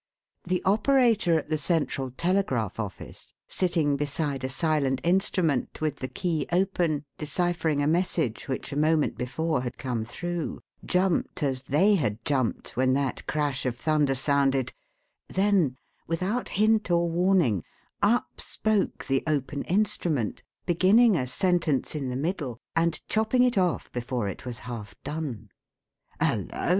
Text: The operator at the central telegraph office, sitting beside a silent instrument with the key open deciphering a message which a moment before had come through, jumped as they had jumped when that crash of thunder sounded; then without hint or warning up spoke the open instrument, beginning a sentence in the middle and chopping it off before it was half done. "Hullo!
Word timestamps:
The 0.45 0.63
operator 0.65 1.37
at 1.37 1.49
the 1.49 1.59
central 1.59 2.09
telegraph 2.09 2.79
office, 2.79 3.33
sitting 3.47 3.97
beside 3.97 4.43
a 4.43 4.49
silent 4.49 4.99
instrument 5.03 5.79
with 5.79 5.97
the 5.97 6.07
key 6.07 6.47
open 6.51 7.03
deciphering 7.19 7.83
a 7.83 7.87
message 7.87 8.47
which 8.47 8.73
a 8.73 8.75
moment 8.75 9.15
before 9.15 9.61
had 9.61 9.77
come 9.77 10.03
through, 10.03 10.61
jumped 10.83 11.43
as 11.43 11.61
they 11.61 11.93
had 11.93 12.25
jumped 12.25 12.75
when 12.75 12.95
that 12.95 13.27
crash 13.27 13.63
of 13.67 13.77
thunder 13.77 14.15
sounded; 14.15 14.73
then 15.29 15.77
without 16.07 16.49
hint 16.49 16.89
or 16.89 17.07
warning 17.07 17.63
up 18.01 18.41
spoke 18.41 19.05
the 19.05 19.21
open 19.27 19.61
instrument, 19.65 20.41
beginning 20.65 21.15
a 21.15 21.27
sentence 21.27 21.93
in 21.93 22.09
the 22.09 22.15
middle 22.15 22.57
and 22.75 23.07
chopping 23.07 23.43
it 23.43 23.55
off 23.55 23.91
before 23.91 24.27
it 24.27 24.45
was 24.45 24.57
half 24.65 24.95
done. 25.03 25.51
"Hullo! 26.19 26.69